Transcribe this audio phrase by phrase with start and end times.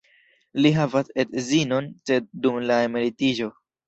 [0.65, 3.51] Li havas edzinon, sed dum la emeritiĝo.